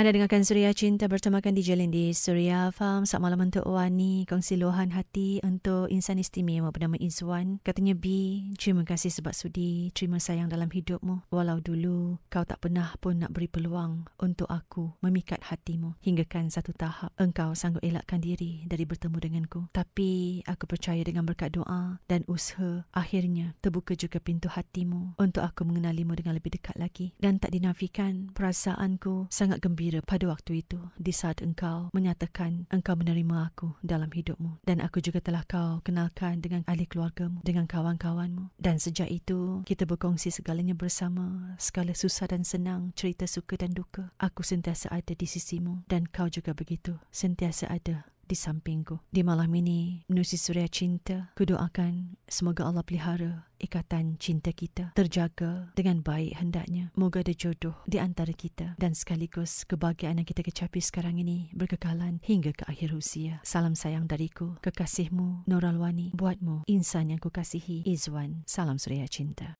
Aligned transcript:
Anda 0.00 0.16
dengarkan 0.16 0.48
Suria 0.48 0.72
Cinta 0.72 1.12
bertemakan 1.12 1.52
di 1.52 1.60
Jalin 1.60 1.92
di 1.92 2.16
Suria 2.16 2.72
Farm. 2.72 3.04
Saat 3.04 3.20
malam 3.20 3.52
untuk 3.52 3.68
Wani. 3.68 4.24
Kongsi 4.24 4.56
luahan 4.56 4.96
hati 4.96 5.44
untuk 5.44 5.92
insan 5.92 6.16
istimewa 6.16 6.72
bernama 6.72 6.96
Izwan. 6.96 7.60
Katanya 7.60 7.92
B, 7.92 8.08
terima 8.56 8.88
kasih 8.88 9.12
sebab 9.12 9.36
sudi 9.36 9.92
terima 9.92 10.16
sayang 10.16 10.48
dalam 10.48 10.72
hidupmu. 10.72 11.28
Walau 11.28 11.60
dulu 11.60 12.16
kau 12.32 12.48
tak 12.48 12.64
pernah 12.64 12.96
pun 12.96 13.20
nak 13.20 13.36
beri 13.36 13.44
peluang 13.52 14.08
untuk 14.16 14.48
aku 14.48 14.96
memikat 15.04 15.44
hatimu. 15.44 16.00
Hinggakan 16.00 16.48
satu 16.48 16.72
tahap 16.72 17.12
engkau 17.20 17.52
sanggup 17.52 17.84
elakkan 17.84 18.24
diri 18.24 18.64
dari 18.72 18.88
bertemu 18.88 19.20
denganku. 19.20 19.68
Tapi 19.68 20.40
aku 20.48 20.64
percaya 20.64 21.04
dengan 21.04 21.28
berkat 21.28 21.60
doa 21.60 22.00
dan 22.08 22.24
usaha 22.24 22.88
akhirnya 22.96 23.52
terbuka 23.60 23.92
juga 23.92 24.16
pintu 24.16 24.48
hatimu 24.48 25.20
untuk 25.20 25.44
aku 25.44 25.68
mengenalimu 25.68 26.16
dengan 26.16 26.40
lebih 26.40 26.56
dekat 26.56 26.80
lagi. 26.80 27.12
Dan 27.20 27.36
tak 27.36 27.52
dinafikan 27.52 28.32
perasaanku 28.32 29.28
sangat 29.28 29.60
gembira 29.60 29.89
gembira 29.90 30.06
pada 30.06 30.30
waktu 30.30 30.62
itu 30.62 30.78
di 30.94 31.10
saat 31.10 31.42
engkau 31.42 31.90
menyatakan 31.90 32.70
engkau 32.70 32.94
menerima 32.94 33.50
aku 33.50 33.74
dalam 33.82 34.06
hidupmu. 34.06 34.62
Dan 34.62 34.78
aku 34.78 35.02
juga 35.02 35.18
telah 35.18 35.42
kau 35.42 35.82
kenalkan 35.82 36.38
dengan 36.38 36.62
ahli 36.70 36.86
keluargamu 36.86 37.42
dengan 37.42 37.66
kawan-kawanmu. 37.66 38.54
Dan 38.54 38.78
sejak 38.78 39.10
itu 39.10 39.66
kita 39.66 39.90
berkongsi 39.90 40.30
segalanya 40.30 40.78
bersama. 40.78 41.58
Segala 41.58 41.98
susah 41.98 42.30
dan 42.30 42.46
senang 42.46 42.94
cerita 42.94 43.26
suka 43.26 43.58
dan 43.58 43.74
duka 43.74 44.14
aku 44.22 44.46
sentiasa 44.46 44.94
ada 44.94 45.10
di 45.10 45.26
sisimu. 45.26 45.82
Dan 45.90 46.06
kau 46.06 46.30
juga 46.30 46.54
begitu 46.54 46.94
sentiasa 47.10 47.66
ada 47.66 48.06
di 48.30 48.38
sampingku. 48.38 49.02
Di 49.10 49.26
malam 49.26 49.50
ini, 49.58 50.06
menusi 50.06 50.38
suria 50.38 50.70
cinta, 50.70 51.34
kudoakan 51.34 52.14
semoga 52.30 52.70
Allah 52.70 52.86
pelihara 52.86 53.50
ikatan 53.60 54.16
cinta 54.16 54.50
kita 54.56 54.96
terjaga 54.96 55.68
dengan 55.76 56.00
baik 56.00 56.40
hendaknya. 56.40 56.88
Moga 56.96 57.20
ada 57.20 57.36
jodoh 57.36 57.76
di 57.84 58.00
antara 58.00 58.32
kita 58.32 58.74
dan 58.80 58.96
sekaligus 58.96 59.68
kebahagiaan 59.68 60.22
yang 60.22 60.28
kita 60.28 60.40
kecapi 60.40 60.80
sekarang 60.80 61.20
ini 61.20 61.52
berkekalan 61.52 62.24
hingga 62.24 62.56
ke 62.56 62.64
akhir 62.66 62.96
usia. 62.96 63.38
Salam 63.44 63.76
sayang 63.76 64.08
dariku, 64.08 64.56
kekasihmu 64.64 65.44
Nuralwani, 65.44 66.16
buatmu 66.16 66.64
insan 66.66 67.12
yang 67.12 67.20
kukasihi 67.20 67.84
Izwan. 67.84 68.42
Salam 68.48 68.80
suria 68.80 69.04
cinta. 69.06 69.46